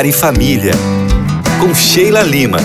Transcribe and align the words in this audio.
Lar 0.00 0.06
e 0.06 0.12
Família, 0.12 0.72
com 1.60 1.74
Sheila 1.74 2.22
Lima. 2.22 2.56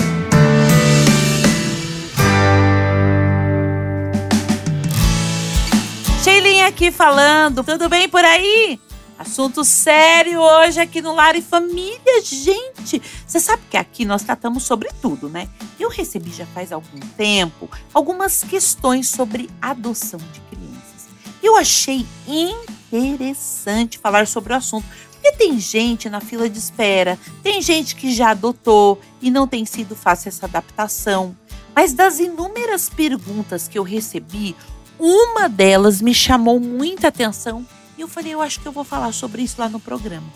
Sheilinha 6.24 6.66
aqui 6.66 6.90
falando, 6.90 7.62
tudo 7.62 7.90
bem 7.90 8.08
por 8.08 8.24
aí? 8.24 8.80
Assunto 9.18 9.66
sério 9.66 10.40
hoje 10.40 10.80
aqui 10.80 11.02
no 11.02 11.14
Lar 11.14 11.36
e 11.36 11.42
Família, 11.42 12.22
gente. 12.24 13.02
Você 13.26 13.38
sabe 13.38 13.64
que 13.68 13.76
aqui 13.76 14.06
nós 14.06 14.22
tratamos 14.22 14.62
sobre 14.62 14.88
tudo, 15.02 15.28
né? 15.28 15.46
Eu 15.78 15.90
recebi 15.90 16.32
já 16.32 16.46
faz 16.46 16.72
algum 16.72 17.00
tempo 17.18 17.68
algumas 17.92 18.42
questões 18.44 19.10
sobre 19.10 19.50
adoção 19.60 20.20
de 20.32 20.40
crianças. 20.40 21.06
Eu 21.42 21.54
achei 21.58 22.06
interessante 22.26 23.98
falar 23.98 24.26
sobre 24.26 24.54
o 24.54 24.56
assunto, 24.56 24.86
porque 25.26 25.32
tem 25.32 25.58
gente 25.58 26.08
na 26.08 26.20
fila 26.20 26.48
de 26.48 26.58
espera, 26.58 27.18
tem 27.42 27.60
gente 27.60 27.96
que 27.96 28.12
já 28.12 28.30
adotou 28.30 29.00
e 29.20 29.30
não 29.30 29.48
tem 29.48 29.64
sido 29.64 29.96
fácil 29.96 30.28
essa 30.28 30.46
adaptação. 30.46 31.36
Mas 31.74 31.92
das 31.92 32.20
inúmeras 32.20 32.88
perguntas 32.88 33.66
que 33.66 33.78
eu 33.78 33.82
recebi, 33.82 34.54
uma 34.98 35.48
delas 35.48 36.00
me 36.00 36.14
chamou 36.14 36.60
muita 36.60 37.08
atenção 37.08 37.66
e 37.98 38.02
eu 38.02 38.08
falei, 38.08 38.34
eu 38.34 38.40
acho 38.40 38.60
que 38.60 38.68
eu 38.68 38.72
vou 38.72 38.84
falar 38.84 39.12
sobre 39.12 39.42
isso 39.42 39.60
lá 39.60 39.68
no 39.68 39.80
programa. 39.80 40.26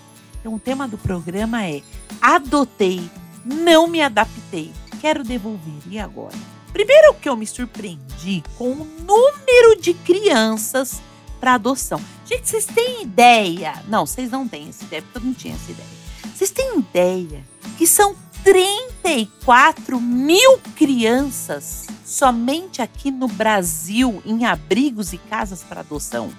Então, 0.40 0.54
o 0.54 0.58
tema 0.58 0.88
do 0.88 0.98
programa 0.98 1.64
é 1.64 1.82
Adotei, 2.20 3.08
não 3.44 3.86
me 3.86 4.02
adaptei, 4.02 4.72
quero 5.00 5.22
devolver. 5.22 5.74
E 5.88 5.98
agora? 5.98 6.36
Primeiro 6.72 7.14
que 7.14 7.28
eu 7.28 7.36
me 7.36 7.46
surpreendi 7.46 8.42
com 8.56 8.72
o 8.72 8.84
número 9.06 9.80
de 9.80 9.92
crianças 9.92 11.00
para 11.40 11.54
adoção. 11.54 12.00
Gente, 12.26 12.48
vocês 12.48 12.66
têm 12.66 13.02
ideia? 13.02 13.82
Não, 13.88 14.06
vocês 14.06 14.30
não 14.30 14.46
têm 14.46 14.68
essa 14.68 14.84
ideia, 14.84 15.02
porque 15.02 15.18
eu 15.18 15.22
não 15.22 15.34
tinha 15.34 15.54
essa 15.54 15.70
ideia. 15.70 15.88
Vocês 16.34 16.50
têm 16.50 16.78
ideia 16.78 17.42
que 17.78 17.86
são 17.86 18.14
34 18.44 20.00
mil 20.00 20.58
crianças 20.76 21.86
somente 22.04 22.80
aqui 22.82 23.10
no 23.10 23.26
Brasil 23.26 24.22
em 24.24 24.44
abrigos 24.44 25.12
e 25.12 25.18
casas 25.18 25.62
para 25.62 25.80
adoção? 25.80 26.30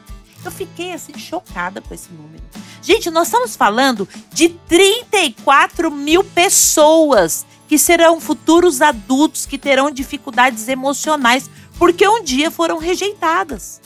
Eu 0.44 0.52
fiquei 0.52 0.94
assim 0.94 1.18
chocada 1.18 1.82
com 1.82 1.94
esse 1.94 2.12
número. 2.12 2.44
Gente, 2.82 3.12
nós 3.12 3.28
estamos 3.28 3.56
falando 3.56 4.08
de 4.34 4.50
34 4.50 5.92
mil 5.92 6.24
pessoas 6.24 7.46
que 7.68 7.78
serão 7.78 8.20
futuros 8.20 8.82
adultos 8.82 9.46
que 9.46 9.58
terão 9.58 9.92
dificuldades 9.92 10.68
emocionais 10.68 11.50
porque 11.78 12.08
um 12.08 12.24
dia 12.24 12.50
foram 12.50 12.78
rejeitadas. 12.78 13.80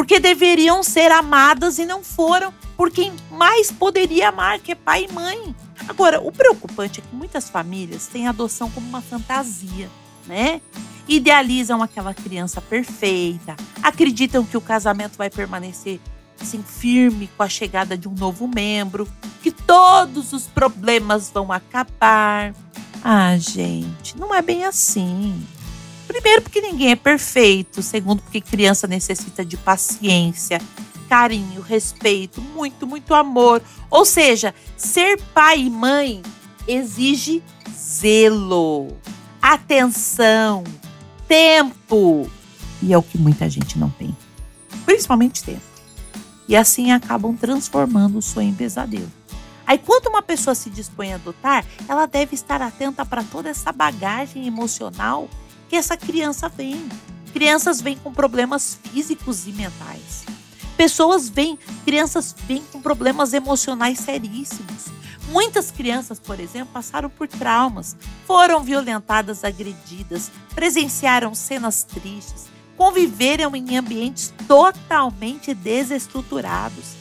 Porque 0.00 0.18
deveriam 0.18 0.82
ser 0.82 1.12
amadas 1.12 1.78
e 1.78 1.84
não 1.84 2.02
foram 2.02 2.54
por 2.74 2.90
quem 2.90 3.12
mais 3.30 3.70
poderia 3.70 4.30
amar, 4.30 4.58
que 4.58 4.72
é 4.72 4.74
pai 4.74 5.06
e 5.06 5.12
mãe. 5.12 5.54
Agora, 5.86 6.22
o 6.22 6.32
preocupante 6.32 7.00
é 7.00 7.02
que 7.02 7.14
muitas 7.14 7.50
famílias 7.50 8.06
têm 8.06 8.26
a 8.26 8.30
adoção 8.30 8.70
como 8.70 8.88
uma 8.88 9.02
fantasia, 9.02 9.90
né? 10.26 10.62
idealizam 11.06 11.82
aquela 11.82 12.14
criança 12.14 12.62
perfeita, 12.62 13.54
acreditam 13.82 14.42
que 14.42 14.56
o 14.56 14.60
casamento 14.62 15.18
vai 15.18 15.28
permanecer 15.28 16.00
assim 16.40 16.62
firme 16.62 17.28
com 17.36 17.42
a 17.42 17.48
chegada 17.50 17.94
de 17.94 18.08
um 18.08 18.14
novo 18.14 18.48
membro, 18.48 19.06
que 19.42 19.50
todos 19.50 20.32
os 20.32 20.46
problemas 20.46 21.30
vão 21.30 21.52
acabar. 21.52 22.54
Ah, 23.04 23.36
gente, 23.36 24.16
não 24.16 24.34
é 24.34 24.40
bem 24.40 24.64
assim. 24.64 25.46
Primeiro, 26.10 26.42
porque 26.42 26.60
ninguém 26.60 26.90
é 26.90 26.96
perfeito. 26.96 27.80
Segundo, 27.82 28.20
porque 28.20 28.40
criança 28.40 28.88
necessita 28.88 29.44
de 29.44 29.56
paciência, 29.56 30.60
carinho, 31.08 31.60
respeito, 31.60 32.40
muito, 32.40 32.84
muito 32.84 33.14
amor. 33.14 33.62
Ou 33.88 34.04
seja, 34.04 34.52
ser 34.76 35.22
pai 35.32 35.60
e 35.60 35.70
mãe 35.70 36.20
exige 36.66 37.40
zelo, 37.72 38.88
atenção, 39.40 40.64
tempo. 41.28 42.28
E 42.82 42.92
é 42.92 42.98
o 42.98 43.02
que 43.04 43.16
muita 43.16 43.48
gente 43.48 43.78
não 43.78 43.88
tem. 43.90 44.16
Principalmente 44.84 45.44
tempo. 45.44 45.62
E 46.48 46.56
assim 46.56 46.90
acabam 46.90 47.36
transformando 47.36 48.18
o 48.18 48.22
sonho 48.22 48.48
em 48.48 48.54
pesadelo. 48.54 49.12
Aí, 49.64 49.78
quando 49.78 50.08
uma 50.08 50.22
pessoa 50.22 50.56
se 50.56 50.68
dispõe 50.70 51.12
a 51.12 51.14
adotar, 51.14 51.64
ela 51.86 52.04
deve 52.06 52.34
estar 52.34 52.60
atenta 52.60 53.06
para 53.06 53.22
toda 53.22 53.48
essa 53.48 53.70
bagagem 53.70 54.48
emocional 54.48 55.28
que 55.70 55.76
essa 55.76 55.96
criança 55.96 56.48
vem. 56.48 56.88
Crianças 57.32 57.80
vêm 57.80 57.96
com 57.96 58.12
problemas 58.12 58.76
físicos 58.82 59.46
e 59.46 59.52
mentais. 59.52 60.24
Pessoas 60.76 61.28
vêm, 61.28 61.56
crianças 61.84 62.34
vêm 62.48 62.64
com 62.72 62.82
problemas 62.82 63.32
emocionais 63.32 64.00
seríssimos. 64.00 64.86
Muitas 65.28 65.70
crianças, 65.70 66.18
por 66.18 66.40
exemplo, 66.40 66.72
passaram 66.72 67.08
por 67.08 67.28
traumas, 67.28 67.96
foram 68.26 68.64
violentadas, 68.64 69.44
agredidas, 69.44 70.32
presenciaram 70.56 71.36
cenas 71.36 71.84
tristes, 71.84 72.46
conviveram 72.76 73.54
em 73.54 73.76
ambientes 73.76 74.34
totalmente 74.48 75.54
desestruturados. 75.54 76.96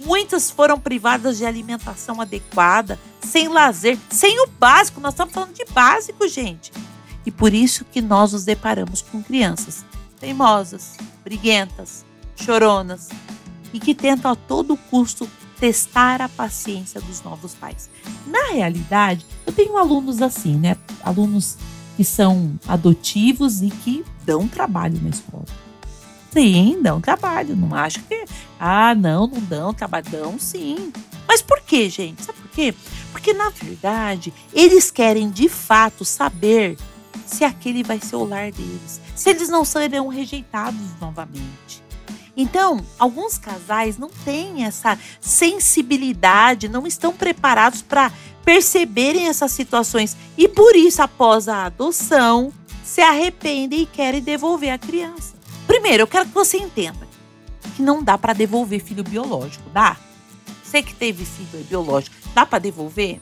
Muitas 0.00 0.50
foram 0.50 0.80
privadas 0.80 1.36
de 1.36 1.44
alimentação 1.44 2.18
adequada, 2.18 2.98
sem 3.20 3.48
lazer, 3.48 3.98
sem 4.08 4.40
o 4.40 4.46
básico. 4.46 5.00
Nós 5.00 5.12
estamos 5.12 5.34
falando 5.34 5.52
de 5.52 5.66
básico, 5.66 6.26
gente. 6.28 6.72
E 7.26 7.30
por 7.30 7.52
isso 7.52 7.84
que 7.84 8.00
nós 8.00 8.32
nos 8.32 8.44
deparamos 8.44 9.02
com 9.02 9.22
crianças 9.22 9.84
teimosas, 10.18 10.96
briguentas, 11.22 12.06
choronas 12.36 13.08
e 13.72 13.80
que 13.80 13.94
tentam 13.94 14.30
a 14.30 14.36
todo 14.36 14.76
custo 14.76 15.28
testar 15.58 16.22
a 16.22 16.28
paciência 16.28 17.00
dos 17.00 17.22
novos 17.22 17.54
pais. 17.54 17.90
Na 18.26 18.52
realidade, 18.52 19.26
eu 19.44 19.52
tenho 19.52 19.76
alunos 19.76 20.22
assim, 20.22 20.56
né? 20.56 20.76
Alunos 21.02 21.58
que 21.96 22.04
são 22.04 22.58
adotivos 22.68 23.62
e 23.62 23.70
que 23.70 24.04
dão 24.24 24.46
trabalho 24.46 25.00
na 25.02 25.08
escola. 25.08 25.44
Sim, 26.30 26.78
dão 26.82 27.00
trabalho. 27.00 27.56
Não 27.56 27.74
acho 27.74 28.02
que. 28.02 28.26
Ah, 28.60 28.94
não, 28.94 29.26
não 29.26 29.40
dão 29.40 29.72
trabalho. 29.72 30.04
Dão 30.10 30.38
sim. 30.38 30.92
Mas 31.26 31.40
por 31.40 31.60
quê, 31.62 31.88
gente? 31.88 32.22
Sabe 32.22 32.38
por 32.38 32.50
quê? 32.50 32.74
Porque, 33.10 33.32
na 33.32 33.48
verdade, 33.48 34.32
eles 34.52 34.90
querem 34.90 35.30
de 35.30 35.48
fato 35.48 36.04
saber 36.04 36.76
se 37.26 37.44
aquele 37.44 37.82
vai 37.82 38.00
ser 38.00 38.16
o 38.16 38.24
lar 38.24 38.50
deles. 38.52 39.00
Se 39.14 39.30
eles 39.30 39.48
não 39.48 39.64
serão 39.64 40.08
rejeitados 40.08 40.80
novamente. 41.00 41.84
Então, 42.36 42.84
alguns 42.98 43.38
casais 43.38 43.96
não 43.96 44.10
têm 44.24 44.64
essa 44.64 44.98
sensibilidade, 45.20 46.68
não 46.68 46.86
estão 46.86 47.12
preparados 47.12 47.80
para 47.80 48.12
perceberem 48.44 49.26
essas 49.26 49.52
situações 49.52 50.16
e 50.36 50.46
por 50.46 50.76
isso, 50.76 51.02
após 51.02 51.48
a 51.48 51.64
adoção, 51.64 52.52
se 52.84 53.00
arrependem 53.00 53.82
e 53.82 53.86
querem 53.86 54.22
devolver 54.22 54.70
a 54.70 54.78
criança. 54.78 55.34
Primeiro, 55.66 56.02
eu 56.02 56.06
quero 56.06 56.26
que 56.26 56.34
você 56.34 56.58
entenda 56.58 57.08
que 57.74 57.82
não 57.82 58.02
dá 58.02 58.16
para 58.16 58.32
devolver 58.32 58.80
filho 58.80 59.02
biológico, 59.02 59.68
dá? 59.70 59.96
Você 60.62 60.82
que 60.82 60.94
teve 60.94 61.24
filho 61.24 61.64
biológico, 61.64 62.14
dá 62.34 62.44
para 62.46 62.58
devolver? 62.58 63.20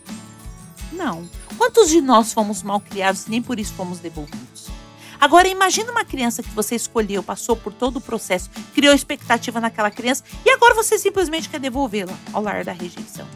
Não. 0.93 1.29
Quantos 1.57 1.89
de 1.89 2.01
nós 2.01 2.33
fomos 2.33 2.63
mal 2.63 2.81
criados 2.81 3.27
e 3.27 3.31
nem 3.31 3.43
por 3.43 3.59
isso 3.59 3.73
fomos 3.75 3.99
devolvidos? 3.99 4.69
Agora 5.21 5.49
imagina 5.49 5.91
uma 5.91 6.05
criança 6.05 6.43
que 6.43 6.51
você 6.51 6.75
escolheu, 6.75 7.23
passou 7.23 7.57
por 7.57 7.73
todo 7.73 7.97
o 7.97 8.01
processo, 8.01 8.51
criou 8.75 8.95
expectativa 8.95 9.61
naquela 9.61 9.91
criança 9.91 10.25
e 10.45 10.51
agora 10.51 10.75
você 10.75 10.99
simplesmente 10.99 11.49
quer 11.49 11.61
devolvê-la 11.61 12.13
ao 12.33 12.43
lar 12.43 12.65
da 12.65 12.73
rejeição. 12.73 13.27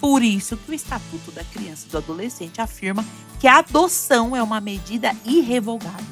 Por 0.00 0.22
isso 0.22 0.56
que 0.56 0.70
o 0.70 0.74
Estatuto 0.74 1.32
da 1.32 1.42
Criança 1.42 1.86
e 1.86 1.90
do 1.90 1.98
Adolescente 1.98 2.60
afirma 2.60 3.04
que 3.40 3.48
a 3.48 3.58
adoção 3.58 4.36
é 4.36 4.42
uma 4.42 4.60
medida 4.60 5.14
irrevogável, 5.24 6.06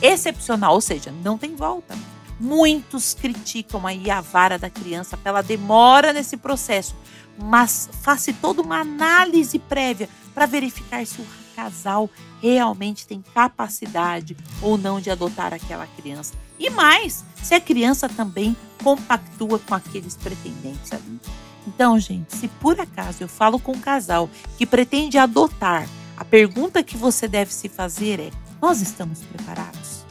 excepcional, 0.00 0.74
ou 0.74 0.80
seja, 0.80 1.12
não 1.22 1.36
tem 1.36 1.54
volta. 1.54 1.94
Muitos 2.40 3.14
criticam 3.14 3.86
aí 3.86 4.10
a 4.10 4.20
vara 4.20 4.58
da 4.58 4.70
criança 4.70 5.16
pela 5.16 5.42
demora 5.42 6.12
nesse 6.12 6.36
processo, 6.36 6.94
mas 7.36 7.90
faça 8.00 8.32
toda 8.32 8.62
uma 8.62 8.80
análise 8.80 9.58
prévia 9.58 10.08
para 10.38 10.46
verificar 10.46 11.04
se 11.04 11.20
o 11.20 11.26
casal 11.56 12.08
realmente 12.40 13.08
tem 13.08 13.20
capacidade 13.34 14.36
ou 14.62 14.78
não 14.78 15.00
de 15.00 15.10
adotar 15.10 15.52
aquela 15.52 15.84
criança. 15.84 16.34
E 16.60 16.70
mais, 16.70 17.24
se 17.42 17.56
a 17.56 17.60
criança 17.60 18.08
também 18.08 18.56
compactua 18.80 19.58
com 19.58 19.74
aqueles 19.74 20.14
pretendentes 20.14 20.92
ali. 20.92 21.20
Então, 21.66 21.98
gente, 21.98 22.36
se 22.36 22.46
por 22.46 22.80
acaso 22.80 23.24
eu 23.24 23.26
falo 23.26 23.58
com 23.58 23.72
um 23.72 23.80
casal 23.80 24.30
que 24.56 24.64
pretende 24.64 25.18
adotar, 25.18 25.88
a 26.16 26.24
pergunta 26.24 26.84
que 26.84 26.96
você 26.96 27.26
deve 27.26 27.52
se 27.52 27.68
fazer 27.68 28.20
é: 28.20 28.30
nós 28.62 28.80
estamos 28.80 29.18
preparados? 29.22 30.04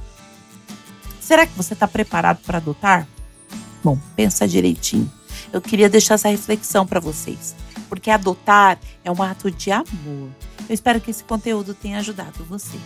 Será 1.21 1.47
que 1.47 1.55
você 1.55 1.71
está 1.71 1.87
preparado 1.87 2.39
para 2.45 2.57
adotar? 2.57 3.07
Bom, 3.81 3.97
pensa 4.13 4.45
direitinho. 4.45 5.09
Eu 5.57 5.61
queria 5.61 5.89
deixar 5.89 6.15
essa 6.15 6.29
reflexão 6.29 6.85
para 6.85 6.99
vocês, 6.99 7.55
porque 7.89 8.09
adotar 8.09 8.79
é 9.03 9.11
um 9.11 9.21
ato 9.21 9.51
de 9.51 9.71
amor 9.71 10.29
eu 10.69 10.73
espero 10.73 10.99
que 10.99 11.11
esse 11.11 11.23
conteúdo 11.23 11.73
tenha 11.73 11.99
ajudado 11.99 12.43
você. 12.43 12.77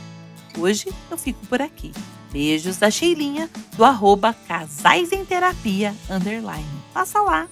Hoje 0.58 0.94
eu 1.10 1.18
fico 1.18 1.46
por 1.48 1.62
aqui. 1.62 1.92
Beijos 2.32 2.78
da 2.78 2.92
Sheilinha, 2.92 3.50
do 3.76 3.84
arroba 3.84 4.34
Casais 4.48 5.12
em 5.12 5.26
Terapia, 5.26 5.96
underline. 6.10 6.66
Passa 6.94 7.20
lá! 7.22 7.48